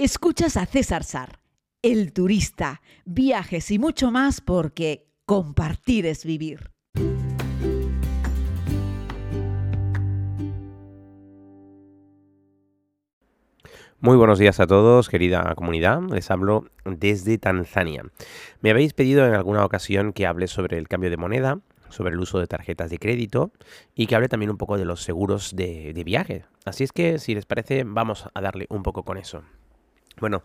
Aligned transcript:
Escuchas 0.00 0.56
a 0.56 0.64
César 0.64 1.02
Sar, 1.02 1.40
el 1.82 2.12
turista, 2.12 2.82
viajes 3.04 3.68
y 3.72 3.80
mucho 3.80 4.12
más 4.12 4.40
porque 4.40 5.08
compartir 5.26 6.06
es 6.06 6.24
vivir. 6.24 6.70
Muy 13.98 14.16
buenos 14.16 14.38
días 14.38 14.60
a 14.60 14.68
todos, 14.68 15.08
querida 15.08 15.52
comunidad. 15.56 16.00
Les 16.12 16.30
hablo 16.30 16.66
desde 16.84 17.36
Tanzania. 17.38 18.04
Me 18.60 18.70
habéis 18.70 18.92
pedido 18.94 19.26
en 19.26 19.34
alguna 19.34 19.64
ocasión 19.64 20.12
que 20.12 20.28
hable 20.28 20.46
sobre 20.46 20.78
el 20.78 20.86
cambio 20.86 21.10
de 21.10 21.16
moneda, 21.16 21.58
sobre 21.88 22.12
el 22.12 22.20
uso 22.20 22.38
de 22.38 22.46
tarjetas 22.46 22.90
de 22.90 23.00
crédito 23.00 23.50
y 23.96 24.06
que 24.06 24.14
hable 24.14 24.28
también 24.28 24.52
un 24.52 24.58
poco 24.58 24.78
de 24.78 24.84
los 24.84 25.02
seguros 25.02 25.56
de, 25.56 25.92
viaje. 26.06 26.44
Así 26.64 26.84
es 26.84 26.92
que, 26.92 27.18
si 27.18 27.34
les 27.34 27.46
parece, 27.46 27.82
vamos 27.82 28.28
a 28.32 28.40
darle 28.40 28.66
un 28.70 28.84
poco 28.84 29.02
con 29.02 29.18
eso. 29.18 29.42
Bueno, 30.20 30.42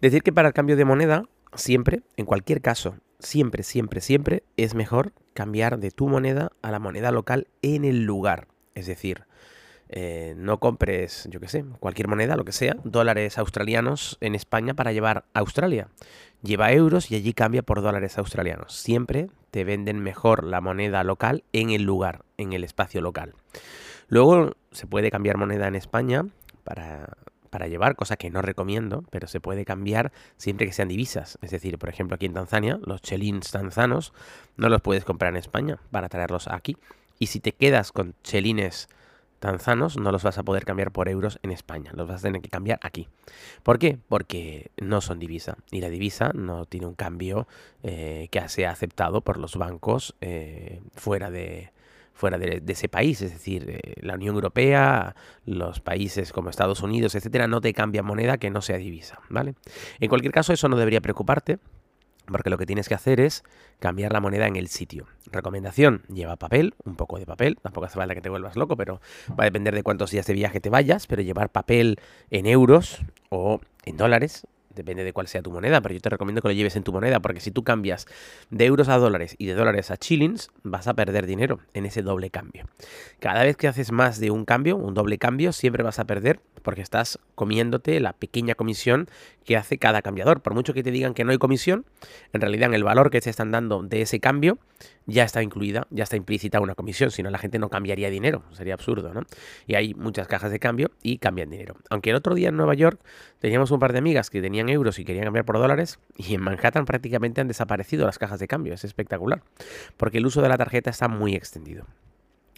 decir 0.00 0.22
que 0.22 0.32
para 0.32 0.48
el 0.48 0.54
cambio 0.54 0.76
de 0.76 0.84
moneda, 0.84 1.24
siempre, 1.54 2.02
en 2.16 2.26
cualquier 2.26 2.60
caso, 2.60 2.96
siempre, 3.18 3.62
siempre, 3.62 4.00
siempre 4.00 4.42
es 4.56 4.74
mejor 4.74 5.12
cambiar 5.34 5.78
de 5.78 5.90
tu 5.90 6.08
moneda 6.08 6.52
a 6.62 6.70
la 6.70 6.78
moneda 6.78 7.10
local 7.10 7.48
en 7.62 7.84
el 7.84 8.04
lugar. 8.04 8.48
Es 8.74 8.86
decir, 8.86 9.24
eh, 9.88 10.34
no 10.36 10.60
compres, 10.60 11.26
yo 11.30 11.40
qué 11.40 11.48
sé, 11.48 11.64
cualquier 11.80 12.08
moneda, 12.08 12.36
lo 12.36 12.44
que 12.44 12.52
sea, 12.52 12.76
dólares 12.84 13.38
australianos 13.38 14.18
en 14.20 14.34
España 14.34 14.74
para 14.74 14.92
llevar 14.92 15.24
a 15.34 15.40
Australia. 15.40 15.88
Lleva 16.42 16.72
euros 16.72 17.10
y 17.10 17.16
allí 17.16 17.32
cambia 17.34 17.62
por 17.62 17.82
dólares 17.82 18.16
australianos. 18.16 18.74
Siempre 18.74 19.28
te 19.50 19.64
venden 19.64 19.98
mejor 19.98 20.44
la 20.44 20.60
moneda 20.60 21.02
local 21.04 21.42
en 21.52 21.70
el 21.70 21.82
lugar, 21.82 22.24
en 22.38 22.52
el 22.52 22.64
espacio 22.64 23.00
local. 23.00 23.34
Luego 24.08 24.52
se 24.70 24.86
puede 24.86 25.10
cambiar 25.10 25.36
moneda 25.36 25.66
en 25.66 25.74
España 25.74 26.24
para, 26.64 27.16
para 27.50 27.66
llevar, 27.66 27.96
cosa 27.96 28.16
que 28.16 28.30
no 28.30 28.42
recomiendo, 28.42 29.04
pero 29.10 29.26
se 29.26 29.40
puede 29.40 29.64
cambiar 29.64 30.12
siempre 30.36 30.66
que 30.66 30.72
sean 30.72 30.88
divisas. 30.88 31.38
Es 31.42 31.50
decir, 31.50 31.78
por 31.78 31.88
ejemplo, 31.88 32.14
aquí 32.14 32.26
en 32.26 32.34
Tanzania, 32.34 32.78
los 32.84 33.02
chelins 33.02 33.50
tanzanos 33.50 34.12
no 34.56 34.68
los 34.68 34.80
puedes 34.80 35.04
comprar 35.04 35.32
en 35.32 35.36
España 35.36 35.78
para 35.90 36.08
traerlos 36.08 36.48
aquí. 36.48 36.76
Y 37.18 37.26
si 37.26 37.40
te 37.40 37.52
quedas 37.52 37.92
con 37.92 38.14
chelines 38.22 38.88
tanzanos 39.40 39.96
no 39.96 40.12
los 40.12 40.22
vas 40.22 40.38
a 40.38 40.42
poder 40.42 40.64
cambiar 40.64 40.92
por 40.92 41.08
euros 41.08 41.40
en 41.42 41.50
España, 41.50 41.90
los 41.94 42.06
vas 42.06 42.20
a 42.20 42.28
tener 42.28 42.42
que 42.42 42.50
cambiar 42.50 42.78
aquí. 42.82 43.08
¿Por 43.62 43.78
qué? 43.78 43.98
Porque 44.08 44.70
no 44.80 45.00
son 45.00 45.18
divisa 45.18 45.56
y 45.70 45.80
la 45.80 45.88
divisa 45.88 46.30
no 46.34 46.66
tiene 46.66 46.86
un 46.86 46.94
cambio 46.94 47.48
eh, 47.82 48.28
que 48.30 48.48
sea 48.48 48.70
aceptado 48.70 49.22
por 49.22 49.38
los 49.38 49.56
bancos 49.56 50.14
eh, 50.20 50.80
fuera 50.94 51.30
de 51.30 51.72
fuera 52.20 52.38
de, 52.38 52.62
ese 52.68 52.88
país, 52.88 53.22
es 53.22 53.32
decir, 53.32 53.64
eh, 53.68 53.94
la 54.02 54.14
Unión 54.14 54.34
Europea, 54.34 55.16
los 55.46 55.80
países 55.80 56.32
como 56.32 56.50
Estados 56.50 56.82
Unidos, 56.82 57.14
etcétera, 57.14 57.48
no 57.48 57.62
te 57.62 57.72
cambian 57.72 58.04
moneda 58.04 58.36
que 58.36 58.50
no 58.50 58.60
sea 58.60 58.76
divisa, 58.76 59.20
¿vale? 59.30 59.54
En 60.00 60.08
cualquier 60.08 60.32
caso, 60.32 60.52
eso 60.52 60.68
no 60.68 60.76
debería 60.76 61.00
preocuparte, 61.00 61.58
porque 62.26 62.50
lo 62.50 62.58
que 62.58 62.66
tienes 62.66 62.88
que 62.88 62.94
hacer 62.94 63.20
es 63.20 63.42
cambiar 63.78 64.12
la 64.12 64.20
moneda 64.20 64.46
en 64.46 64.56
el 64.56 64.68
sitio. 64.68 65.06
Recomendación, 65.32 66.02
lleva 66.12 66.36
papel, 66.36 66.74
un 66.84 66.94
poco 66.94 67.18
de 67.18 67.24
papel, 67.24 67.56
tampoco 67.62 67.86
hace 67.86 67.96
falta 67.96 68.14
que 68.14 68.20
te 68.20 68.28
vuelvas 68.28 68.54
loco, 68.54 68.76
pero 68.76 69.00
va 69.30 69.44
a 69.44 69.44
depender 69.44 69.74
de 69.74 69.82
cuántos 69.82 70.10
días 70.10 70.26
de 70.26 70.34
viaje 70.34 70.60
te 70.60 70.68
vayas, 70.68 71.06
pero 71.06 71.22
llevar 71.22 71.50
papel 71.50 71.98
en 72.30 72.44
euros 72.46 73.00
o 73.30 73.60
en 73.84 73.96
dólares 73.96 74.46
depende 74.80 75.04
de 75.04 75.12
cuál 75.12 75.28
sea 75.28 75.42
tu 75.42 75.50
moneda, 75.50 75.82
pero 75.82 75.94
yo 75.94 76.00
te 76.00 76.08
recomiendo 76.08 76.40
que 76.40 76.48
lo 76.48 76.54
lleves 76.54 76.74
en 76.76 76.82
tu 76.82 76.92
moneda, 76.92 77.20
porque 77.20 77.40
si 77.40 77.50
tú 77.50 77.64
cambias 77.64 78.06
de 78.48 78.64
euros 78.64 78.88
a 78.88 78.96
dólares 78.96 79.34
y 79.38 79.46
de 79.46 79.54
dólares 79.54 79.90
a 79.90 79.96
shillings, 80.00 80.50
vas 80.62 80.88
a 80.88 80.94
perder 80.94 81.26
dinero 81.26 81.60
en 81.74 81.84
ese 81.84 82.02
doble 82.02 82.30
cambio. 82.30 82.66
Cada 83.18 83.42
vez 83.42 83.56
que 83.56 83.68
haces 83.68 83.92
más 83.92 84.20
de 84.20 84.30
un 84.30 84.44
cambio, 84.46 84.76
un 84.76 84.94
doble 84.94 85.18
cambio, 85.18 85.52
siempre 85.52 85.82
vas 85.82 85.98
a 85.98 86.04
perder 86.04 86.40
porque 86.62 86.82
estás 86.82 87.18
comiéndote 87.34 88.00
la 88.00 88.12
pequeña 88.12 88.54
comisión 88.54 89.08
que 89.44 89.56
hace 89.56 89.78
cada 89.78 90.02
cambiador. 90.02 90.42
Por 90.42 90.54
mucho 90.54 90.74
que 90.74 90.82
te 90.82 90.90
digan 90.90 91.14
que 91.14 91.24
no 91.24 91.32
hay 91.32 91.38
comisión, 91.38 91.86
en 92.32 92.40
realidad 92.40 92.68
en 92.68 92.74
el 92.74 92.84
valor 92.84 93.10
que 93.10 93.20
te 93.20 93.30
están 93.30 93.50
dando 93.50 93.82
de 93.82 94.02
ese 94.02 94.20
cambio 94.20 94.58
ya 95.06 95.24
está 95.24 95.42
incluida, 95.42 95.86
ya 95.90 96.04
está 96.04 96.16
implícita 96.16 96.60
una 96.60 96.74
comisión, 96.74 97.10
si 97.10 97.22
no 97.22 97.30
la 97.30 97.38
gente 97.38 97.58
no 97.58 97.68
cambiaría 97.68 98.10
dinero, 98.10 98.44
sería 98.52 98.74
absurdo, 98.74 99.12
¿no? 99.12 99.22
Y 99.66 99.74
hay 99.74 99.94
muchas 99.94 100.28
cajas 100.28 100.50
de 100.50 100.58
cambio 100.58 100.92
y 101.02 101.18
cambian 101.18 101.50
dinero. 101.50 101.76
Aunque 101.90 102.10
el 102.10 102.16
otro 102.16 102.34
día 102.34 102.48
en 102.48 102.56
Nueva 102.56 102.74
York 102.74 103.00
teníamos 103.40 103.70
un 103.70 103.80
par 103.80 103.92
de 103.92 103.98
amigas 103.98 104.30
que 104.30 104.40
tenían 104.40 104.68
euros 104.70 104.98
y 104.98 105.04
querían 105.04 105.24
cambiar 105.24 105.44
por 105.44 105.58
dólares 105.58 105.98
y 106.16 106.34
en 106.34 106.42
Manhattan 106.42 106.84
prácticamente 106.84 107.40
han 107.40 107.48
desaparecido 107.48 108.06
las 108.06 108.18
cajas 108.18 108.40
de 108.40 108.48
cambio, 108.48 108.74
es 108.74 108.84
espectacular, 108.84 109.42
porque 109.96 110.18
el 110.18 110.26
uso 110.26 110.42
de 110.42 110.48
la 110.48 110.56
tarjeta 110.56 110.90
está 110.90 111.08
muy 111.08 111.34
extendido. 111.34 111.86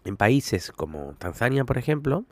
En 0.05 0.17
países 0.17 0.73
como 0.73 1.15
Tanzania, 1.19 1.65
por 1.65 1.79
ejemplo, 1.79 2.25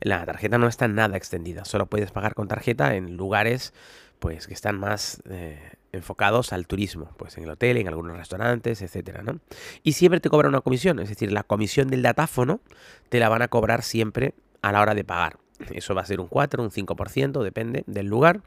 la 0.00 0.24
tarjeta 0.24 0.56
no 0.56 0.68
está 0.68 0.88
nada 0.88 1.18
extendida. 1.18 1.66
Solo 1.66 1.84
puedes 1.86 2.12
pagar 2.12 2.34
con 2.34 2.48
tarjeta 2.48 2.94
en 2.94 3.18
lugares 3.18 3.74
pues, 4.20 4.46
que 4.46 4.54
están 4.54 4.78
más 4.78 5.22
eh, 5.28 5.58
enfocados 5.92 6.52
al 6.52 6.66
turismo, 6.66 7.10
pues 7.16 7.36
en 7.36 7.44
el 7.44 7.50
hotel, 7.50 7.76
en 7.76 7.88
algunos 7.88 8.16
restaurantes, 8.16 8.80
etcétera, 8.80 9.22
¿no? 9.22 9.40
Y 9.82 9.92
siempre 9.92 10.20
te 10.20 10.30
cobran 10.30 10.50
una 10.50 10.60
comisión, 10.60 10.98
es 11.00 11.08
decir, 11.08 11.32
la 11.32 11.42
comisión 11.42 11.88
del 11.88 12.02
datáfono 12.02 12.60
te 13.08 13.18
la 13.18 13.28
van 13.28 13.42
a 13.42 13.48
cobrar 13.48 13.82
siempre 13.82 14.34
a 14.62 14.72
la 14.72 14.80
hora 14.80 14.94
de 14.94 15.04
pagar. 15.04 15.39
Eso 15.72 15.94
va 15.94 16.02
a 16.02 16.06
ser 16.06 16.20
un 16.20 16.26
4, 16.26 16.62
un 16.62 16.70
5%, 16.70 17.42
depende 17.42 17.84
del 17.86 18.06
lugar, 18.06 18.40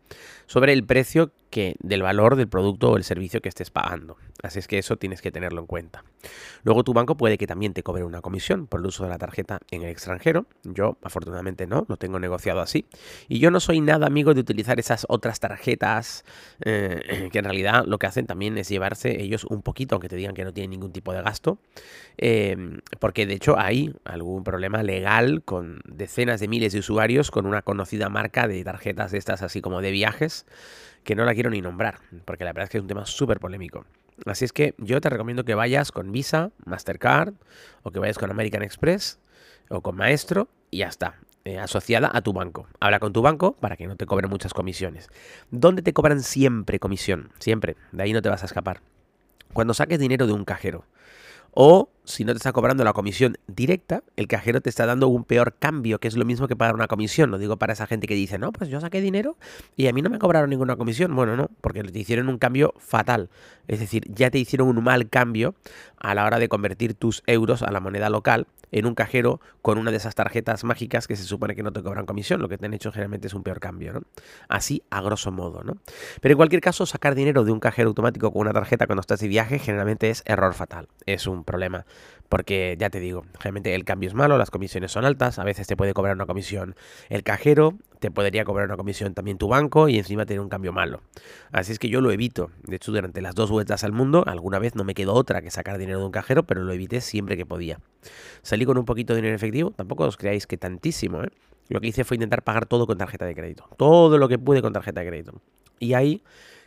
sobre 0.46 0.74
el 0.74 0.84
precio 0.84 1.32
que 1.54 1.76
del 1.82 2.02
valor 2.02 2.36
del 2.36 2.48
producto 2.48 2.90
o 2.90 2.98
el 2.98 3.04
servicio 3.04 3.40
que 3.40 3.48
estés 3.48 3.70
pagando. 3.70 4.18
Así 4.42 4.58
es 4.58 4.68
que 4.68 4.80
eso 4.80 4.98
tienes 4.98 5.22
que 5.22 5.32
tenerlo 5.32 5.62
en 5.62 5.68
cuenta. 5.68 6.04
Luego 6.64 6.84
tu 6.84 6.94
banco 6.94 7.16
puede 7.16 7.38
que 7.38 7.46
también 7.46 7.74
te 7.74 7.84
cobre 7.84 8.04
una 8.04 8.22
comisión 8.22 8.66
por 8.66 8.80
el 8.80 8.88
uso 8.88 9.04
de 9.04 9.12
la 9.12 9.20
tarjeta 9.20 9.60
en 9.70 9.84
el 9.84 9.90
extranjero. 9.90 10.48
Yo 10.64 10.98
afortunadamente 11.04 11.68
no, 11.68 11.86
lo 11.88 11.98
tengo 11.98 12.20
negociado 12.20 12.60
así. 12.60 12.88
Y 13.30 13.38
yo 13.38 13.52
no 13.52 13.60
soy 13.60 13.82
nada 13.82 14.08
amigo 14.08 14.34
de 14.34 14.40
utilizar 14.40 14.80
esas 14.80 15.06
otras 15.10 15.40
tarjetas 15.40 16.26
eh, 16.66 17.30
que 17.32 17.38
en 17.38 17.46
realidad 17.46 17.86
lo 17.86 18.00
que 18.00 18.08
hacen 18.08 18.26
también 18.26 18.58
es 18.58 18.68
llevarse 18.70 19.22
ellos 19.22 19.44
un 19.44 19.62
poquito, 19.62 19.94
aunque 19.94 20.10
te 20.10 20.16
digan 20.16 20.34
que 20.34 20.46
no 20.46 20.54
tienen 20.54 20.72
ningún 20.72 20.92
tipo 20.92 21.14
de 21.14 21.22
gasto. 21.22 21.60
Eh, 22.18 22.80
porque 23.00 23.28
de 23.28 23.36
hecho 23.36 23.60
hay 23.60 23.94
algún 24.06 24.44
problema 24.44 24.82
legal 24.82 25.44
con 25.44 25.82
decenas 25.86 26.40
de 26.40 26.48
miles 26.48 26.74
de 26.74 26.80
usuarios 26.80 27.30
con 27.30 27.46
una 27.46 27.62
conocida 27.62 28.10
marca 28.10 28.48
de 28.48 28.64
tarjetas 28.64 29.12
de 29.12 29.20
estas 29.20 29.44
así 29.44 29.62
como 29.62 29.82
de 29.82 29.92
viajes 29.92 30.48
que 31.04 31.16
no 31.16 31.26
la 31.26 31.34
quiero 31.34 31.50
ni 31.50 31.62
nombrar, 31.62 32.00
porque 32.26 32.44
la 32.44 32.52
verdad 32.52 32.66
es 32.66 32.70
que 32.70 32.78
es 32.78 32.82
un 32.82 32.88
tema 32.88 33.06
súper 33.06 33.40
polémico. 33.40 33.86
Así 34.26 34.46
es 34.46 34.54
que 34.54 34.76
yo 34.78 35.02
te 35.02 35.10
recomiendo 35.10 35.44
que 35.44 35.56
vayas 35.56 35.92
con 35.92 36.12
Visa, 36.12 36.52
Mastercard, 36.66 37.34
o 37.84 37.92
que 37.92 38.00
vayas 38.00 38.18
con 38.18 38.30
American 38.30 38.64
Express, 38.64 39.20
o 39.70 39.82
con 39.82 39.96
Maestro, 39.96 40.48
y 40.72 40.80
ya 40.80 40.88
está. 40.88 41.16
Eh, 41.46 41.60
asociada 41.60 42.10
a 42.14 42.22
tu 42.22 42.32
banco. 42.32 42.68
Habla 42.80 43.00
con 43.00 43.12
tu 43.12 43.22
banco 43.22 43.52
para 43.60 43.76
que 43.76 43.86
no 43.86 43.98
te 43.98 44.06
cobren 44.06 44.30
muchas 44.30 44.54
comisiones. 44.54 45.10
¿Dónde 45.52 45.82
te 45.82 45.92
cobran 45.92 46.22
siempre 46.22 46.80
comisión? 46.80 47.32
Siempre. 47.40 47.76
De 47.92 48.04
ahí 48.04 48.14
no 48.14 48.22
te 48.22 48.30
vas 48.30 48.44
a 48.44 48.46
escapar. 48.46 48.80
Cuando 49.52 49.74
saques 49.74 50.00
dinero 50.00 50.26
de 50.26 50.32
un 50.32 50.46
cajero. 50.46 50.86
O 51.52 51.90
si 52.06 52.26
no 52.26 52.34
te 52.34 52.38
está 52.38 52.52
cobrando 52.52 52.84
la 52.84 52.94
comisión 52.94 53.38
directa, 53.48 54.04
el 54.16 54.28
cajero 54.28 54.62
te 54.62 54.70
está 54.70 54.86
dando 54.86 55.08
un 55.08 55.24
peor 55.24 55.56
cambio, 55.58 56.00
que 56.00 56.08
es 56.08 56.18
lo 56.18 56.26
mismo 56.26 56.48
que 56.48 56.56
pagar 56.56 56.76
una 56.76 56.88
comisión. 56.88 57.32
Lo 57.32 57.38
digo 57.38 57.58
para 57.58 57.74
esa 57.74 57.88
gente 57.88 58.08
que 58.08 58.16
dice, 58.16 58.38
no, 58.38 58.52
pues 58.52 58.70
yo 58.70 58.80
saqué 58.82 59.02
dinero 59.02 59.38
y 59.76 59.88
a 59.88 59.94
mí 59.94 60.02
no 60.02 60.10
me 60.10 60.20
cobraron 60.20 60.50
ninguna 60.50 60.76
comisión. 60.76 61.16
Bueno, 61.16 61.38
no, 61.38 61.50
porque 61.62 61.84
te 61.84 62.00
hicieron 62.00 62.30
un 62.30 62.38
cambio 62.38 62.74
fatal. 62.78 63.30
Es 63.68 63.80
decir, 63.80 64.04
ya 64.14 64.30
te 64.30 64.38
hicieron 64.38 64.68
un 64.68 64.84
mal 64.84 65.10
cambio 65.10 65.56
a 65.98 66.14
la 66.14 66.26
hora 66.26 66.40
de 66.40 66.50
convertir 66.50 66.94
tus 66.96 67.24
euros 67.26 67.64
a 67.64 67.72
la 67.72 67.80
moneda 67.80 68.10
local 68.10 68.48
en 68.74 68.88
un 68.88 68.96
cajero 68.96 69.40
con 69.62 69.78
una 69.78 69.92
de 69.92 69.98
esas 69.98 70.16
tarjetas 70.16 70.64
mágicas 70.64 71.08
que 71.08 71.16
se 71.16 71.24
supone 71.24 71.56
que 71.56 71.64
no 71.64 71.72
te 71.72 71.82
cobran 71.82 72.06
comisión. 72.06 72.42
Lo 72.42 72.50
que 72.50 72.58
te 72.58 72.66
han 72.66 72.74
hecho 72.74 72.92
generalmente 72.92 73.28
es 73.28 73.34
un 73.34 73.44
peor 73.44 73.60
cambio, 73.60 73.94
¿no? 73.94 74.02
Así 74.50 74.84
a 74.90 75.02
grosso 75.02 75.32
modo, 75.32 75.64
¿no? 75.64 75.78
Pero 76.22 76.34
en 76.34 76.38
cualquier 76.38 76.62
caso, 76.62 76.86
sacar 76.86 77.16
dinero 77.16 77.44
de 77.44 77.52
un 77.52 77.60
cajero 77.60 77.90
automático 77.90 78.32
con 78.32 78.42
una 78.42 78.52
tarjeta 78.52 78.88
cuando 78.88 79.02
estás 79.02 79.20
de 79.20 79.28
viaje 79.28 79.60
generalmente 79.60 80.10
es 80.10 80.24
error 80.26 80.54
fatal. 80.54 80.90
Es 81.06 81.28
un 81.28 81.44
problema. 81.44 81.86
Porque 82.30 82.76
ya 82.80 82.90
te 82.90 83.00
digo, 83.00 83.26
generalmente 83.38 83.76
el 83.76 83.86
cambio 83.86 84.08
es 84.08 84.16
malo, 84.16 84.40
las 84.40 84.50
comisiones 84.50 84.92
son 84.92 85.06
altas, 85.06 85.38
a 85.38 85.44
veces 85.44 85.68
te 85.68 85.78
puede 85.78 85.94
cobrar 85.94 86.16
una 86.16 86.26
comisión 86.26 86.76
el 87.10 87.22
cajero, 87.22 87.76
te 88.00 88.10
podría 88.10 88.44
cobrar 88.44 88.66
una 88.66 88.76
comisión 88.76 89.14
también 89.14 89.38
tu 89.38 89.48
banco 89.48 89.88
y 89.88 90.00
encima 90.00 90.26
tener 90.26 90.40
un 90.40 90.50
cambio 90.50 90.74
malo. 90.74 91.02
Así 91.52 91.72
es 91.72 91.80
que 91.80 91.90
yo 91.90 92.02
lo 92.02 92.12
evito. 92.12 92.50
De 92.64 92.78
hecho, 92.78 92.92
durante 92.92 93.22
las 93.22 93.36
dos 93.36 93.52
vueltas 93.52 93.84
al 93.84 93.92
mundo, 93.92 94.24
alguna 94.26 94.58
vez 94.58 94.74
no 94.74 94.84
me 94.84 94.96
quedó 94.96 95.14
otra 95.14 95.44
que 95.44 95.52
sacar 95.52 95.78
dinero 95.78 96.00
de 96.00 96.06
un 96.06 96.12
cajero, 96.12 96.44
pero 96.44 96.64
lo 96.64 96.74
evité 96.74 97.02
siempre 97.02 97.38
que 97.38 97.46
podía. 97.46 97.80
Salí 98.42 98.66
con 98.66 98.80
un 98.80 98.86
poquito 98.86 99.14
de 99.14 99.18
dinero 99.18 99.36
efectivo, 99.36 99.72
tampoco 99.72 100.06
os 100.06 100.18
creáis 100.18 100.48
que 100.48 100.58
tantísimo, 100.58 101.24
¿eh? 101.24 101.30
Lo 101.70 101.80
que 101.82 101.88
hice 101.88 102.04
fue 102.04 102.16
intentar 102.16 102.44
pagar 102.44 102.66
todo 102.66 102.88
con 102.88 102.98
tarjeta 102.98 103.26
de 103.26 103.36
crédito. 103.36 103.70
Todo 103.78 104.18
lo 104.18 104.28
que 104.28 104.38
pude 104.38 104.62
con 104.62 104.74
tarjeta 104.74 105.02
de 105.02 105.08
crédito. 105.08 105.42
Y 105.80 105.94
ahí 105.94 106.24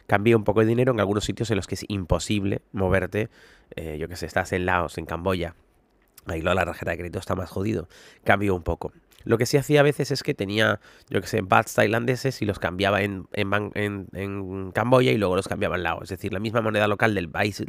cambié 0.07 0.35
un 0.35 0.45
poco 0.45 0.61
de 0.61 0.67
dinero 0.67 0.93
en 0.93 1.01
algunos 1.01 1.25
sitios 1.25 1.51
en 1.51 1.57
los 1.57 1.67
que 1.67 1.75
es 1.75 1.85
imposible 1.89 2.63
moverte. 2.73 3.29
Eh, 3.75 3.99
yo 3.99 4.09
que 4.09 4.17
sé, 4.17 4.27
estás 4.27 4.53
en 4.53 4.67
Laos, 4.67 4.99
en 4.99 5.07
Camboya. 5.07 5.55
Ahí 6.27 6.43
la 6.43 6.55
tarjeta 6.55 6.91
de 6.91 6.99
crédito 6.99 7.19
está 7.19 7.35
más 7.35 7.51
jodido. 7.51 7.89
Cambio 8.25 8.55
un 8.55 8.63
poco. 8.63 8.93
Lo 9.25 9.39
que 9.39 9.47
sí 9.47 9.57
hacía 9.57 9.81
a 9.81 9.83
veces 9.83 10.13
es 10.13 10.23
que 10.23 10.35
tenía, 10.35 10.81
yo 11.11 11.21
que 11.21 11.27
sé, 11.27 11.41
bats 11.43 11.75
tailandeses 11.75 12.43
y 12.43 12.47
los 12.47 12.61
cambiaba 12.61 13.03
en, 13.03 13.27
en, 13.33 14.71
Camboya 14.73 15.11
y 15.11 15.19
luego 15.19 15.35
los 15.35 15.49
cambiaba 15.49 15.75
en 15.77 15.83
Laos. 15.83 16.05
Es 16.05 16.11
decir, 16.11 16.33
la 16.33 16.39
misma 16.39 16.61
moneda 16.61 16.87
local 16.87 17.15
del 17.15 17.29
país, 17.29 17.63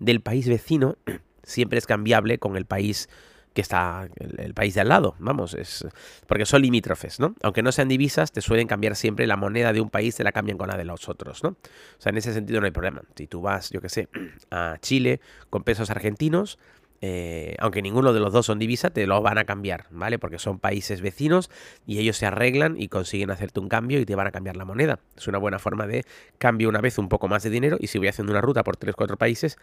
del 0.00 0.20
país 0.20 0.48
vecino 0.48 0.96
siempre 1.44 1.78
es 1.78 1.86
cambiable 1.86 2.38
con 2.38 2.56
el 2.56 2.66
país 2.66 3.08
que 3.56 3.62
está 3.62 4.06
el, 4.18 4.52
país 4.52 4.74
de 4.74 4.82
al 4.82 4.90
lado, 4.90 5.16
vamos, 5.18 5.54
es 5.54 5.86
porque 6.26 6.44
son 6.44 6.60
limítrofes, 6.60 7.18
¿no? 7.18 7.34
Aunque 7.42 7.62
no 7.62 7.72
sean 7.72 7.88
divisas, 7.88 8.30
te 8.30 8.42
suelen 8.42 8.68
cambiar 8.68 8.96
siempre 8.96 9.26
la 9.26 9.36
moneda 9.36 9.72
de 9.72 9.80
un 9.80 9.88
país, 9.88 10.14
te 10.14 10.22
la 10.22 10.30
cambian 10.30 10.58
con 10.58 10.68
la 10.68 10.76
de 10.76 10.84
los 10.84 11.08
otros, 11.08 11.42
¿no? 11.42 11.48
O 11.48 11.56
sea, 11.98 12.10
en 12.10 12.18
ese 12.18 12.34
sentido 12.34 12.60
no 12.60 12.66
hay 12.66 12.70
problema. 12.70 13.00
Si 13.14 13.26
tú 13.26 13.40
vas, 13.40 13.70
yo 13.70 13.80
qué 13.80 13.88
sé, 13.88 14.10
a 14.50 14.76
Chile 14.82 15.20
con 15.48 15.64
pesos 15.64 15.88
argentinos, 15.88 16.58
eh, 17.00 17.56
aunque 17.58 17.80
ninguno 17.80 18.12
de 18.12 18.20
los 18.20 18.30
dos 18.32 18.44
son 18.44 18.58
divisa, 18.58 18.90
te 18.90 19.06
lo 19.06 19.22
van 19.22 19.38
a 19.38 19.44
cambiar, 19.44 19.86
¿vale? 19.90 20.18
Porque 20.18 20.38
son 20.38 20.58
países 20.58 21.00
vecinos 21.00 21.50
y 21.86 21.98
ellos 21.98 22.18
se 22.18 22.26
arreglan 22.26 22.78
y 22.78 22.88
consiguen 22.88 23.30
hacerte 23.30 23.60
un 23.60 23.68
cambio 23.68 24.00
y 24.00 24.04
te 24.04 24.14
van 24.14 24.26
a 24.26 24.32
cambiar 24.32 24.56
la 24.56 24.66
moneda. 24.66 24.98
Es 25.16 25.26
una 25.28 25.38
buena 25.38 25.58
forma 25.58 25.86
de 25.86 26.04
cambio 26.36 26.68
una 26.68 26.82
vez 26.82 26.98
un 26.98 27.08
poco 27.08 27.26
más 27.26 27.42
de 27.42 27.50
dinero 27.50 27.78
y 27.80 27.86
si 27.86 27.98
voy 27.98 28.08
haciendo 28.08 28.32
una 28.32 28.42
ruta 28.42 28.64
por 28.64 28.76
3-4 28.76 29.16
países, 29.16 29.56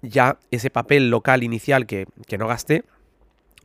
ya 0.00 0.38
ese 0.50 0.70
papel 0.70 1.10
local 1.10 1.42
inicial 1.42 1.86
que, 1.86 2.06
que 2.26 2.38
no 2.38 2.46
gasté, 2.46 2.84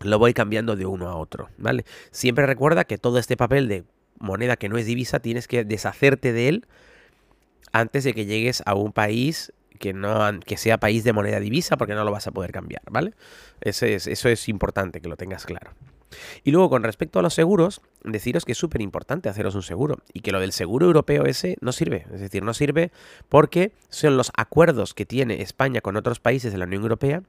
lo 0.04 0.20
voy 0.20 0.34
cambiando 0.34 0.76
de 0.76 0.86
uno 0.86 1.10
a 1.10 1.16
otro, 1.16 1.50
¿vale? 1.58 1.86
Siempre 2.12 2.46
recuerda 2.46 2.84
que 2.84 2.98
todo 2.98 3.18
este 3.20 3.38
papel 3.38 3.68
de 3.68 3.84
moneda 4.20 4.56
que 4.56 4.70
no 4.70 4.78
es 4.78 4.86
divisa 4.86 5.20
tienes 5.20 5.48
que 5.48 5.64
deshacerte 5.64 6.34
de 6.34 6.48
él 6.48 6.68
antes 7.72 8.04
de 8.04 8.14
que 8.14 8.26
llegues 8.26 8.62
a 8.66 8.76
un 8.76 8.92
país 8.92 9.54
que 9.80 9.94
no 9.94 10.40
que 10.46 10.58
sea 10.58 10.78
país 10.78 11.04
de 11.04 11.14
moneda 11.14 11.40
divisa 11.40 11.76
porque 11.78 11.96
no 11.96 12.04
lo 12.04 12.12
vas 12.12 12.28
a 12.28 12.32
poder 12.32 12.52
cambiar, 12.52 12.84
¿vale? 12.92 13.14
eso 13.62 13.86
es 13.86 14.50
importante 14.50 15.02
que 15.02 15.10
lo 15.10 15.18
tengas 15.18 15.46
claro. 15.46 15.72
Y 16.44 16.52
luego, 16.52 16.70
con 16.70 16.84
respecto 16.84 17.20
a 17.20 17.22
los 17.22 17.34
seguros, 17.34 17.82
deciros 18.04 18.46
que 18.46 18.54
es 18.54 18.58
súper 18.58 18.82
importante 18.82 19.30
haceros 19.30 19.56
un 19.56 19.64
seguro 19.64 20.00
y 20.14 20.22
que 20.22 20.32
lo 20.32 20.40
del 20.40 20.52
seguro 20.52 20.86
europeo 20.88 21.26
ese 21.26 21.58
no 21.62 21.72
sirve. 21.72 22.06
Es 22.14 22.22
decir, 22.22 22.44
no 22.44 22.54
sirve 22.54 22.92
porque 23.30 23.72
son 23.90 24.18
los 24.18 24.32
acuerdos 24.36 24.94
que 24.94 25.06
tiene 25.06 25.42
España 25.42 25.82
con 25.82 25.98
otros 25.98 26.20
países 26.20 26.52
de 26.52 26.58
la 26.58 26.66
Unión 26.66 26.84
Europea, 26.84 27.24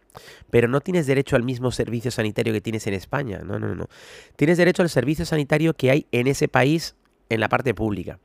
pero 0.50 0.68
no 0.68 0.80
tienes 0.80 1.06
derecho 1.06 1.36
al 1.36 1.42
mismo 1.42 1.70
servicio 1.70 2.10
sanitario 2.10 2.52
que 2.52 2.60
tienes 2.60 2.86
en 2.86 2.94
España. 2.94 3.40
No, 3.44 3.58
no, 3.58 3.74
no. 3.74 3.88
Tienes 4.36 4.58
derecho 4.58 4.82
al 4.82 4.90
servicio 4.90 5.24
sanitario 5.24 5.74
que 5.74 5.90
hay 5.90 6.06
en 6.12 6.26
ese 6.26 6.48
país 6.48 6.94
en 7.28 7.40
la 7.40 7.48
parte 7.48 7.74
pública 7.74 8.18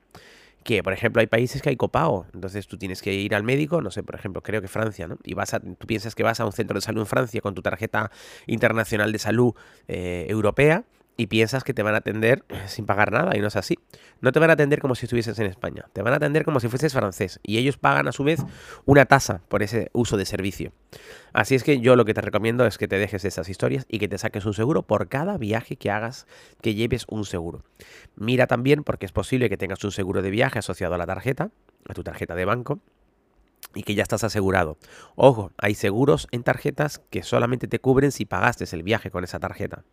que, 0.68 0.84
por 0.84 0.92
ejemplo, 0.92 1.22
hay 1.22 1.28
países 1.28 1.62
que 1.62 1.70
hay 1.70 1.78
copago, 1.78 2.26
entonces 2.34 2.68
tú 2.68 2.78
tienes 2.78 3.02
que 3.02 3.14
ir 3.14 3.34
al 3.34 3.44
médico, 3.44 3.82
no 3.82 3.90
sé, 3.90 4.04
por 4.04 4.16
ejemplo, 4.16 4.44
creo 4.44 4.62
que 4.62 4.68
Francia, 4.68 5.08
¿no? 5.08 5.18
Y 5.24 5.34
vas 5.34 5.54
a, 5.54 5.62
tú 5.62 5.88
piensas 5.88 6.14
que 6.14 6.24
vas 6.24 6.42
a 6.42 6.46
un 6.46 6.52
centro 6.52 6.76
de 6.76 6.82
salud 6.82 7.00
en 7.00 7.08
Francia 7.08 7.40
con 7.40 7.56
tu 7.56 7.62
tarjeta 7.62 8.12
internacional 8.48 9.14
de 9.14 9.18
salud 9.18 9.54
eh, 9.88 10.26
europea 10.28 10.84
y 11.18 11.28
piensas 11.28 11.64
que 11.64 11.74
te 11.74 11.84
van 11.84 11.96
a 11.96 11.98
atender 11.98 12.46
sin 12.68 12.86
pagar 12.86 13.12
nada 13.12 13.36
y 13.36 13.42
no 13.42 13.48
es 13.48 13.56
así. 13.56 13.78
No 14.22 14.32
te 14.32 14.40
van 14.40 14.50
a 14.50 14.54
atender 14.54 14.80
como 14.80 14.96
si 14.96 15.06
estuvieses 15.06 15.38
en 15.40 15.48
España, 15.48 15.86
te 15.94 16.02
van 16.02 16.14
a 16.14 16.18
atender 16.18 16.46
como 16.46 16.60
si 16.60 16.70
fueses 16.70 16.94
francés 16.94 17.40
y 17.44 17.58
ellos 17.58 17.78
pagan 17.78 18.08
a 18.08 18.12
su 18.12 18.24
vez 18.24 18.42
una 18.86 19.06
tasa 19.06 19.42
por 19.50 19.64
ese 19.64 19.90
uso 19.94 20.16
de 20.18 20.26
servicio. 20.26 20.72
Así 21.34 21.56
es 21.56 21.64
que 21.64 21.80
yo 21.80 21.96
lo 21.96 22.06
que 22.06 22.14
te 22.14 22.22
recomiendo 22.22 22.66
es 22.66 22.78
que 22.78 22.88
te 22.88 22.98
dejes 22.98 23.26
esas 23.26 23.50
historias 23.50 23.86
y 23.90 24.00
que 24.00 24.08
te 24.08 24.18
saques 24.18 24.46
un 24.46 24.54
seguro 24.54 24.84
por 24.84 25.10
cada 25.10 25.38
viaje 25.38 25.76
que 25.76 25.92
hagas, 25.92 26.28
que 26.62 26.74
lleves 26.74 27.06
un 27.10 27.26
seguro. 27.26 27.64
Mira 28.16 28.48
también 28.48 28.84
porque 28.84 29.06
es 29.06 29.12
posible 29.12 29.50
que 29.50 29.58
tengas 29.58 29.84
un 29.84 29.92
seguro 29.92 30.22
de 30.22 30.30
viaje 30.30 30.60
asociado 30.60 30.96
a 30.96 30.98
la 30.98 31.06
tarjeta, 31.06 31.50
a 31.88 31.94
tu 31.94 32.04
tarjeta 32.04 32.36
de 32.36 32.46
banco 32.46 32.80
y 33.78 33.84
que 33.84 33.94
ya 33.94 34.02
estás 34.02 34.24
asegurado. 34.24 34.78
Ojo, 35.16 35.52
hay 35.58 35.76
seguros 35.76 36.28
en 36.32 36.42
tarjetas 36.42 37.00
que 37.12 37.22
solamente 37.22 37.68
te 37.68 37.80
cubren 37.80 38.12
si 38.12 38.26
pagaste 38.26 38.66
el 38.72 38.82
viaje 38.82 39.12
con 39.12 39.24
esa 39.24 39.40
tarjeta. 39.40 39.84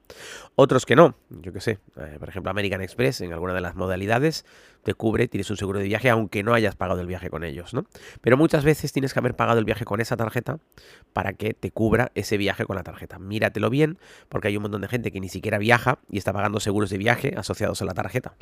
Otros 0.55 0.87
que 0.87 0.97
no, 0.97 1.17
yo 1.29 1.53
que 1.53 1.61
sé, 1.61 1.79
eh, 1.97 2.17
por 2.19 2.31
ejemplo 2.31 2.51
American 2.51 2.81
Express 2.81 3.21
en 3.21 3.35
alguna 3.35 3.53
de 3.53 3.61
las 3.61 3.75
modalidades 3.75 4.47
te 4.85 4.95
cubre, 4.95 5.27
tienes 5.29 5.51
un 5.51 5.57
seguro 5.57 5.79
de 5.79 5.87
viaje 5.87 6.11
aunque 6.11 6.43
no 6.43 6.55
hayas 6.55 6.77
pagado 6.77 7.01
el 7.01 7.07
viaje 7.07 7.31
con 7.31 7.43
ellos, 7.45 7.75
¿no? 7.75 7.87
Pero 8.21 8.37
muchas 8.37 8.65
veces 8.65 8.93
tienes 8.93 9.13
que 9.13 9.19
haber 9.19 9.35
pagado 9.35 9.59
el 9.59 9.65
viaje 9.65 9.85
con 9.85 10.01
esa 10.01 10.17
tarjeta 10.17 10.59
para 11.13 11.33
que 11.33 11.55
te 11.55 11.71
cubra 11.71 12.13
ese 12.15 12.37
viaje 12.37 12.65
con 12.65 12.77
la 12.77 12.83
tarjeta. 12.83 13.19
Míratelo 13.19 13.71
bien, 13.71 13.99
porque 14.29 14.49
hay 14.49 14.57
un 14.57 14.63
montón 14.63 14.83
de 14.83 14.89
gente 14.89 15.11
que 15.11 15.21
ni 15.21 15.29
siquiera 15.29 15.59
viaja 15.59 15.99
y 16.11 16.19
está 16.19 16.33
pagando 16.33 16.61
seguros 16.61 16.91
de 16.91 16.99
viaje 16.99 17.35
asociados 17.37 17.81
a 17.83 17.85
la 17.85 17.95
tarjeta. 17.95 18.35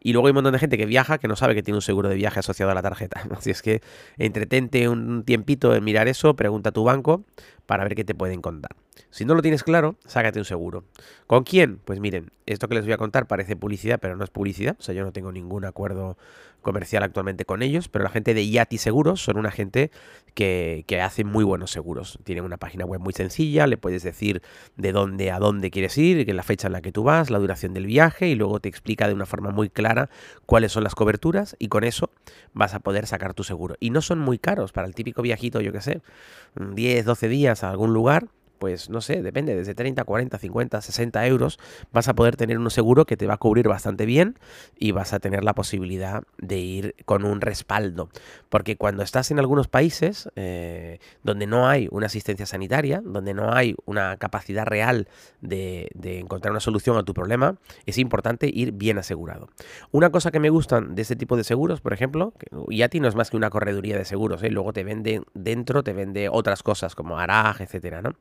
Y 0.00 0.12
luego 0.12 0.28
hay 0.28 0.32
un 0.32 0.36
montón 0.36 0.52
de 0.52 0.58
gente 0.58 0.78
que 0.78 0.86
viaja 0.86 1.18
que 1.18 1.28
no 1.28 1.36
sabe 1.36 1.54
que 1.54 1.62
tiene 1.62 1.76
un 1.76 1.82
seguro 1.82 2.08
de 2.08 2.14
viaje 2.14 2.40
asociado 2.40 2.70
a 2.70 2.74
la 2.74 2.82
tarjeta. 2.82 3.22
Así 3.36 3.50
es 3.50 3.62
que 3.62 3.80
entretente 4.18 4.88
un 4.88 5.24
tiempito 5.24 5.74
en 5.74 5.84
mirar 5.84 6.08
eso, 6.08 6.36
pregunta 6.36 6.70
a 6.70 6.72
tu 6.72 6.84
banco 6.84 7.24
para 7.66 7.84
ver 7.84 7.94
qué 7.94 8.04
te 8.04 8.14
pueden 8.14 8.42
contar. 8.42 8.70
Si 9.10 9.24
no 9.24 9.34
lo 9.34 9.42
tienes 9.42 9.62
claro, 9.62 9.96
sácate 10.06 10.38
un 10.38 10.44
seguro. 10.44 10.84
¿Con 11.26 11.44
quién? 11.44 11.78
Pues 11.84 12.00
miren, 12.00 12.30
esto 12.46 12.68
que 12.68 12.74
les 12.74 12.84
voy 12.84 12.92
a 12.92 12.98
contar 12.98 13.26
parece 13.26 13.56
publicidad, 13.56 13.98
pero 14.00 14.16
no 14.16 14.24
es 14.24 14.30
publicidad. 14.30 14.76
O 14.78 14.82
sea, 14.82 14.94
yo 14.94 15.04
no 15.04 15.12
tengo 15.12 15.32
ningún 15.32 15.64
acuerdo 15.64 16.16
comercial 16.66 17.04
actualmente 17.04 17.44
con 17.44 17.62
ellos, 17.62 17.88
pero 17.88 18.02
la 18.02 18.10
gente 18.10 18.34
de 18.34 18.50
Yati 18.50 18.76
Seguros 18.76 19.22
son 19.22 19.38
una 19.38 19.52
gente 19.52 19.92
que, 20.34 20.84
que 20.88 21.00
hace 21.00 21.22
muy 21.22 21.44
buenos 21.44 21.70
seguros. 21.70 22.18
Tienen 22.24 22.44
una 22.44 22.56
página 22.56 22.84
web 22.84 23.00
muy 23.00 23.12
sencilla, 23.12 23.68
le 23.68 23.76
puedes 23.76 24.02
decir 24.02 24.42
de 24.76 24.90
dónde 24.90 25.30
a 25.30 25.38
dónde 25.38 25.70
quieres 25.70 25.96
ir, 25.96 26.34
la 26.34 26.42
fecha 26.42 26.66
en 26.66 26.72
la 26.72 26.82
que 26.82 26.90
tú 26.90 27.04
vas, 27.04 27.30
la 27.30 27.38
duración 27.38 27.72
del 27.72 27.86
viaje 27.86 28.28
y 28.28 28.34
luego 28.34 28.58
te 28.58 28.68
explica 28.68 29.06
de 29.06 29.14
una 29.14 29.26
forma 29.26 29.50
muy 29.50 29.70
clara 29.70 30.10
cuáles 30.44 30.72
son 30.72 30.82
las 30.82 30.96
coberturas 30.96 31.54
y 31.60 31.68
con 31.68 31.84
eso 31.84 32.10
vas 32.52 32.74
a 32.74 32.80
poder 32.80 33.06
sacar 33.06 33.32
tu 33.32 33.44
seguro. 33.44 33.76
Y 33.78 33.90
no 33.90 34.02
son 34.02 34.18
muy 34.18 34.38
caros 34.38 34.72
para 34.72 34.88
el 34.88 34.94
típico 34.94 35.22
viajito, 35.22 35.60
yo 35.60 35.72
que 35.72 35.80
sé, 35.80 36.00
10, 36.56 37.04
12 37.04 37.28
días 37.28 37.62
a 37.62 37.70
algún 37.70 37.94
lugar 37.94 38.26
pues 38.58 38.90
no 38.90 39.00
sé, 39.00 39.22
depende, 39.22 39.54
desde 39.54 39.74
30, 39.74 40.04
40, 40.04 40.38
50, 40.38 40.80
60 40.80 41.26
euros, 41.26 41.58
vas 41.92 42.08
a 42.08 42.14
poder 42.14 42.36
tener 42.36 42.58
un 42.58 42.70
seguro 42.70 43.04
que 43.04 43.16
te 43.16 43.26
va 43.26 43.34
a 43.34 43.38
cubrir 43.38 43.68
bastante 43.68 44.06
bien 44.06 44.38
y 44.78 44.92
vas 44.92 45.12
a 45.12 45.20
tener 45.20 45.44
la 45.44 45.54
posibilidad 45.54 46.22
de 46.38 46.58
ir 46.58 46.94
con 47.04 47.24
un 47.24 47.40
respaldo. 47.40 48.08
Porque 48.48 48.76
cuando 48.76 49.02
estás 49.02 49.30
en 49.30 49.38
algunos 49.38 49.68
países 49.68 50.28
eh, 50.36 50.98
donde 51.22 51.46
no 51.46 51.68
hay 51.68 51.88
una 51.90 52.06
asistencia 52.06 52.46
sanitaria, 52.46 53.02
donde 53.04 53.34
no 53.34 53.52
hay 53.52 53.74
una 53.84 54.16
capacidad 54.16 54.66
real 54.66 55.08
de, 55.40 55.88
encontrar 56.02 56.52
una 56.52 56.60
solución 56.60 56.96
a 56.96 57.02
tu 57.02 57.14
problema, 57.14 57.56
es 57.84 57.98
importante 57.98 58.50
ir 58.52 58.72
bien 58.72 58.98
asegurado. 58.98 59.48
Una 59.90 60.10
cosa 60.10 60.30
que 60.30 60.40
me 60.40 60.50
gustan 60.50 60.94
de 60.94 61.02
este 61.02 61.16
tipo 61.16 61.36
de 61.36 61.44
seguros, 61.44 61.80
por 61.80 61.92
ejemplo, 61.92 62.32
y 62.68 62.82
a 62.82 62.88
ti 62.88 63.00
no 63.00 63.08
es 63.08 63.14
más 63.14 63.30
que 63.30 63.36
una 63.36 63.50
correduría 63.50 63.96
de 63.96 64.04
seguros, 64.04 64.42
¿eh? 64.42 64.50
luego 64.50 64.72
te 64.72 64.84
vende 64.84 65.22
dentro, 65.34 65.82
te 65.82 65.92
vende 65.92 66.28
otras 66.28 66.62
cosas 66.62 66.94
como 66.94 67.18
Araj, 67.18 67.60
etcétera, 67.60 68.02
¿no? 68.02 68.14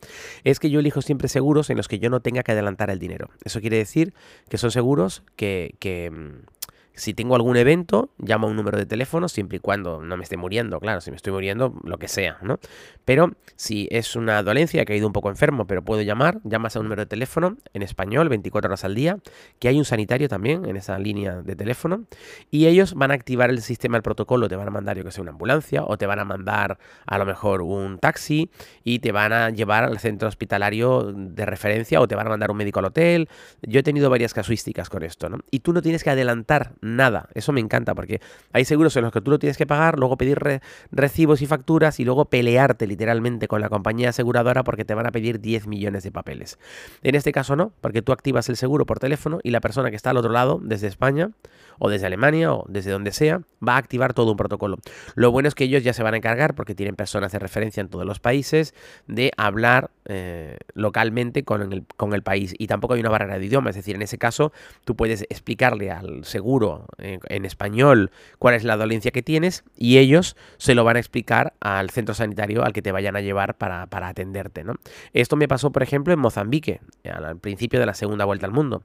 Es 0.44 0.60
que 0.60 0.70
yo 0.70 0.80
elijo 0.80 1.02
siempre 1.02 1.28
seguros 1.28 1.70
en 1.70 1.78
los 1.78 1.88
que 1.88 2.00
yo 2.00 2.10
no 2.10 2.20
tenga 2.20 2.44
que 2.44 2.52
adelantar 2.52 2.90
el 2.90 3.00
dinero. 3.00 3.30
Eso 3.44 3.62
quiere 3.62 3.78
decir 3.78 4.14
que 4.50 4.58
son 4.58 4.72
seguros 4.72 5.24
que, 5.36 5.76
que 5.80 6.12
mm, 6.12 6.55
si 6.96 7.14
tengo 7.14 7.36
algún 7.36 7.58
evento, 7.58 8.10
llamo 8.18 8.48
a 8.48 8.50
un 8.50 8.56
número 8.56 8.78
de 8.78 8.86
teléfono, 8.86 9.28
siempre 9.28 9.58
y 9.58 9.60
cuando 9.60 10.02
no 10.02 10.18
me 10.18 10.24
esté 10.24 10.38
muriendo, 10.38 10.80
claro, 10.80 11.02
si 11.02 11.12
me 11.12 11.18
estoy 11.18 11.34
muriendo, 11.34 11.74
lo 11.84 11.98
que 11.98 12.08
sea, 12.08 12.38
¿no? 12.42 12.60
Pero 13.06 13.32
si 13.56 13.88
es 13.92 14.16
una 14.16 14.42
dolencia 14.44 14.84
que 14.86 14.94
ha 14.94 14.96
ido 14.96 15.08
un 15.08 15.14
poco 15.14 15.30
enfermo, 15.30 15.68
pero 15.68 15.84
puedo 15.84 16.02
llamar, 16.02 16.40
llamas 16.44 16.76
a 16.76 16.80
un 16.80 16.86
número 16.86 17.02
de 17.02 17.06
teléfono 17.06 17.58
en 17.74 17.82
español, 17.82 18.30
24 18.30 18.70
horas 18.70 18.84
al 18.84 18.96
día, 18.96 19.18
que 19.60 19.68
hay 19.68 19.78
un 19.78 19.86
sanitario 19.86 20.28
también 20.28 20.66
en 20.66 20.78
esa 20.78 20.98
línea 21.00 21.42
de 21.42 21.56
teléfono, 21.56 22.06
y 22.52 22.68
ellos 22.68 22.94
van 22.94 23.12
a 23.12 23.14
activar 23.14 23.50
el 23.50 23.62
sistema, 23.62 23.98
el 23.98 24.04
protocolo, 24.04 24.48
te 24.48 24.56
van 24.56 24.68
a 24.68 24.72
mandar, 24.72 24.98
yo 24.98 25.04
que 25.04 25.12
sé, 25.12 25.22
una 25.22 25.32
ambulancia, 25.32 25.84
o 25.86 25.98
te 25.98 26.06
van 26.06 26.20
a 26.20 26.26
mandar 26.26 26.78
a 27.06 27.18
lo 27.18 27.26
mejor 27.26 27.62
un 27.62 28.00
taxi, 28.00 28.50
y 28.84 29.00
te 29.00 29.12
van 29.12 29.34
a 29.34 29.50
llevar 29.50 29.84
al 29.84 30.00
centro 30.00 30.28
hospitalario 30.28 31.14
de 31.14 31.46
referencia, 31.46 32.02
o 32.02 32.08
te 32.08 32.16
van 32.16 32.28
a 32.28 32.30
mandar 32.30 32.52
un 32.52 32.58
médico 32.58 32.80
al 32.80 32.86
hotel. 32.86 33.30
Yo 33.62 33.80
he 33.80 33.84
tenido 33.84 34.10
varias 34.10 34.34
casuísticas 34.34 34.90
con 34.90 35.04
esto, 35.04 35.30
¿no? 35.30 35.40
Y 35.52 35.60
tú 35.60 35.74
no 35.74 35.82
tienes 35.82 36.04
que 36.04 36.10
adelantar 36.10 36.74
nada. 36.86 37.28
Eso 37.34 37.52
me 37.52 37.62
encanta 37.62 37.96
porque 37.96 38.22
hay 38.54 38.66
seguros 38.66 38.96
en 38.96 39.04
los 39.04 39.12
que 39.12 39.22
tú 39.22 39.32
lo 39.32 39.40
tienes 39.40 39.58
que 39.58 39.66
pagar, 39.66 39.98
luego 40.00 40.18
pedir 40.18 40.62
recibos 40.92 41.42
y 41.42 41.48
facturas 41.48 42.00
y 42.00 42.06
luego 42.06 42.26
pelearte 42.26 42.88
literalmente 42.88 43.48
con 43.48 43.62
la 43.62 43.70
compañía 43.70 44.10
aseguradora 44.10 44.64
porque 44.64 44.86
te 44.86 44.94
van 44.94 45.08
a 45.08 45.12
pedir 45.12 45.40
10 45.40 45.68
millones 45.68 46.04
de 46.04 46.12
papeles. 46.12 46.60
En 47.02 47.16
este 47.16 47.32
caso 47.32 47.56
no, 47.56 47.72
porque 47.82 48.02
tú 48.02 48.12
activas 48.12 48.50
el 48.50 48.58
seguro 48.58 48.86
por 48.86 49.00
teléfono 49.00 49.40
y 49.44 49.52
la 49.52 49.62
persona 49.62 49.90
que 49.90 49.96
está 49.96 50.12
al 50.12 50.18
otro 50.18 50.32
lado, 50.32 50.60
desde 50.62 50.88
España 50.88 51.32
o 51.80 51.90
desde 51.90 52.06
Alemania 52.06 52.54
o 52.54 52.66
desde 52.70 52.92
donde 52.92 53.12
sea, 53.12 53.42
va 53.66 53.76
a 53.76 53.78
activar 53.78 54.14
todo 54.14 54.32
un 54.32 54.38
protocolo. 54.38 54.78
Lo 55.16 55.32
bueno 55.32 55.48
es 55.48 55.56
que 55.56 55.66
ellos 55.66 55.84
ya 55.84 55.94
se 55.94 56.04
van 56.04 56.14
a 56.14 56.18
encargar, 56.18 56.56
porque 56.56 56.76
tienen 56.76 56.96
personas 56.96 57.32
de 57.32 57.40
referencia 57.40 57.82
en 57.82 57.90
todos 57.90 58.06
los 58.06 58.20
países, 58.20 58.74
de 59.08 59.32
hablar 59.38 59.92
eh, 60.06 60.58
localmente 60.74 61.44
con 61.44 61.74
el, 61.74 61.86
con 61.98 62.14
el 62.14 62.24
país. 62.24 62.54
Y 62.58 62.68
tampoco 62.68 62.94
hay 62.94 63.00
una 63.00 63.10
barrera 63.10 63.38
de 63.38 63.46
idioma, 63.46 63.70
es 63.70 63.76
decir, 63.76 63.96
en 63.96 64.02
ese 64.02 64.18
caso 64.18 64.52
tú 64.84 64.96
puedes 64.96 65.24
explicarle 65.24 65.92
al 65.92 66.26
seguro 66.26 66.75
en, 66.98 67.46
español 67.46 68.12
cuál 68.40 68.56
es 68.56 68.64
la 68.64 68.78
dolencia 68.78 69.12
que 69.12 69.22
tienes 69.22 69.64
y 69.78 69.98
ellos 69.98 70.36
se 70.58 70.74
lo 70.74 70.84
van 70.84 70.96
a 70.96 71.00
explicar 71.00 71.54
al 71.60 71.90
centro 71.90 72.16
sanitario 72.16 72.64
al 72.64 72.74
que 72.74 72.82
te 72.82 72.92
vayan 72.92 73.16
a 73.16 73.22
llevar 73.22 73.58
para, 73.58 73.88
atenderte. 73.92 74.64
¿no? 74.64 74.76
Esto 75.14 75.36
me 75.36 75.48
pasó, 75.48 75.72
por 75.72 75.84
ejemplo, 75.84 76.14
en 76.14 76.20
Mozambique, 76.20 76.80
al 77.04 77.38
principio 77.38 77.80
de 77.80 77.86
la 77.86 77.94
segunda 77.94 78.26
vuelta 78.26 78.46
al 78.46 78.52
mundo, 78.52 78.84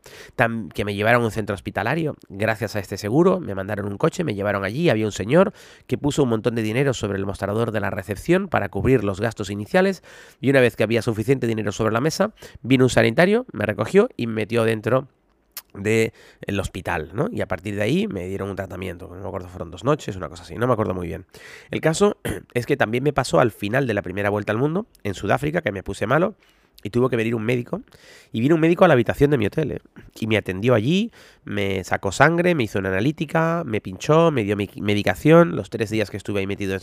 que 0.74 0.84
me 0.84 0.94
llevaron 0.94 1.22
a 1.22 1.26
un 1.26 1.30
centro 1.30 1.54
hospitalario 1.54 2.16
gracias 2.28 2.76
a 2.76 2.80
este 2.80 2.96
seguro, 2.96 3.40
me 3.40 3.54
mandaron 3.54 3.86
un 3.86 3.96
coche, 3.96 4.24
me 4.24 4.34
llevaron 4.34 4.64
allí, 4.64 4.90
había 4.90 5.06
un 5.06 5.12
señor 5.12 5.52
que 5.86 5.96
puso 5.96 6.22
un 6.22 6.30
montón 6.30 6.54
de 6.54 6.62
dinero 6.62 6.92
sobre 6.94 7.18
el 7.18 7.26
mostrador 7.26 7.70
de 7.72 7.80
la 7.80 7.90
recepción 7.90 8.48
para 8.48 8.68
cubrir 8.68 9.04
los 9.04 9.20
gastos 9.20 9.50
iniciales 9.50 10.02
y 10.40 10.50
una 10.50 10.60
vez 10.60 10.76
que 10.76 10.82
había 10.82 11.02
suficiente 11.02 11.46
dinero 11.46 11.72
sobre 11.72 11.92
la 11.92 12.00
mesa, 12.00 12.32
vino 12.62 12.84
un 12.84 12.90
sanitario, 12.90 13.46
me 13.52 13.66
recogió 13.66 14.08
y 14.16 14.26
me 14.26 14.40
metió 14.40 14.64
dentro 14.64 15.06
del 15.74 16.60
hospital, 16.60 17.10
¿no? 17.14 17.28
Y 17.30 17.40
a 17.40 17.46
partir 17.46 17.76
de 17.76 17.82
ahí 17.82 18.06
me 18.08 18.26
dieron 18.26 18.50
un 18.50 18.56
tratamiento, 18.56 19.08
no 19.08 19.20
me 19.20 19.26
acuerdo, 19.26 19.48
fueron 19.48 19.70
dos 19.70 19.84
noches, 19.84 20.16
una 20.16 20.28
cosa 20.28 20.42
así, 20.42 20.54
no 20.56 20.66
me 20.66 20.72
acuerdo 20.72 20.94
muy 20.94 21.06
bien. 21.06 21.26
El 21.70 21.80
caso 21.80 22.16
es 22.54 22.66
que 22.66 22.76
también 22.76 23.04
me 23.04 23.12
pasó 23.12 23.40
al 23.40 23.52
final 23.52 23.86
de 23.86 23.94
la 23.94 24.02
primera 24.02 24.30
vuelta 24.30 24.52
al 24.52 24.58
mundo, 24.58 24.86
en 25.04 25.14
Sudáfrica, 25.14 25.62
que 25.62 25.72
me 25.72 25.82
puse 25.82 26.06
malo, 26.06 26.34
y 26.82 26.90
tuvo 26.90 27.08
que 27.08 27.16
venir 27.16 27.34
un 27.34 27.44
médico. 27.44 27.82
Y 28.32 28.40
vino 28.40 28.54
un 28.54 28.60
médico 28.60 28.84
a 28.84 28.88
la 28.88 28.94
habitación 28.94 29.30
de 29.30 29.38
mi 29.38 29.46
hotel. 29.46 29.72
¿eh? 29.72 29.80
Y 30.18 30.26
me 30.26 30.36
atendió 30.36 30.74
allí, 30.74 31.10
me 31.44 31.84
sacó 31.84 32.12
sangre, 32.12 32.54
me 32.54 32.64
hizo 32.64 32.78
una 32.78 32.88
analítica, 32.88 33.62
me 33.66 33.80
pinchó, 33.80 34.30
me 34.30 34.44
dio 34.44 34.56
mi 34.56 34.70
medicación. 34.80 35.56
Los 35.56 35.70
tres 35.70 35.90
días 35.90 36.10
que 36.10 36.16
estuve 36.16 36.40
ahí 36.40 36.46
metido, 36.46 36.78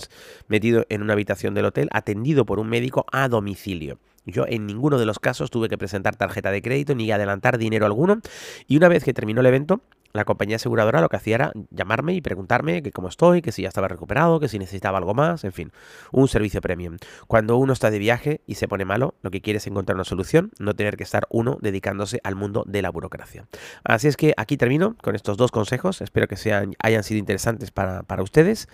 metido 0.48 0.86
en 0.90 1.02
una 1.02 1.14
habitación 1.14 1.54
del 1.54 1.66
hotel, 1.66 1.90
atendido 1.92 2.46
por 2.46 2.60
un 2.60 2.70
médico 2.70 3.06
a 3.12 3.28
domicilio. 3.28 3.98
Yo 4.28 4.46
en 4.48 4.68
ninguno 4.68 5.00
de 5.00 5.06
los 5.06 5.20
casos 5.20 5.50
tuve 5.50 5.70
que 5.70 5.78
presentar 5.78 6.16
tarjeta 6.16 6.52
de 6.52 6.62
crédito 6.62 6.94
ni 6.94 7.12
adelantar 7.12 7.58
dinero 7.58 7.86
alguno. 7.86 8.20
Y 8.68 8.78
una 8.78 8.90
vez 8.90 9.04
que 9.04 9.14
terminó 9.14 9.42
el 9.42 9.48
evento, 9.48 9.82
la 10.14 10.26
compañía 10.26 10.56
aseguradora 10.56 11.02
lo 11.02 11.10
que 11.10 11.16
hacía 11.16 11.36
era 11.36 11.52
llamarme 11.70 12.14
y 12.14 12.22
preguntarme 12.22 12.82
que 12.82 12.92
cómo 12.92 13.08
estoy, 13.08 13.42
que 13.42 13.52
si 13.52 13.62
ya 13.62 13.68
estaba 13.68 13.88
recuperado, 13.88 14.40
que 14.40 14.48
si 14.48 14.60
necesitaba 14.60 14.98
algo 14.98 15.14
más, 15.14 15.44
en 15.44 15.52
fin, 15.52 15.72
un 16.12 16.28
servicio 16.28 16.62
premium. 16.62 16.98
Cuando 17.28 17.58
uno 17.58 17.74
está 17.74 17.92
de 17.92 18.00
viaje 18.00 18.42
y 18.48 18.56
se 18.56 18.68
pone 18.68 18.84
malo, 18.84 19.16
lo 19.22 19.32
que 19.32 19.42
quiere 19.42 19.58
es 19.58 19.68
encontrar 19.68 19.96
una 19.96 20.06
solución, 20.06 20.52
no 20.60 20.76
tener 20.76 20.98
que 20.98 21.04
estar 21.04 21.28
uno 21.30 21.58
dedicándose 21.62 22.20
al 22.24 22.36
mundo 22.36 22.64
de 22.68 22.82
la 22.82 22.90
burocracia. 22.90 23.46
Así 23.84 24.08
es 24.08 24.18
que 24.18 24.34
aquí 24.38 24.58
termino 24.58 24.96
con 25.02 25.16
estos 25.16 25.38
dos 25.38 25.52
consejos, 25.52 26.02
espero 26.02 26.28
que 26.28 26.36
sean, 26.36 26.74
hayan 26.82 27.04
sido 27.04 27.20
interesantes 27.20 27.72
para, 27.72 28.04
para 28.04 28.24
ustedes. 28.24 28.68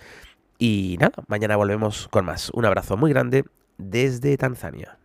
Y 0.59 0.97
nada, 0.99 1.23
mañana 1.27 1.57
volvemos 1.57 2.07
con 2.07 2.25
más. 2.25 2.51
Un 2.51 2.65
abrazo 2.65 2.95
muy 2.95 3.11
grande 3.11 3.43
desde 3.77 4.37
Tanzania. 4.37 4.97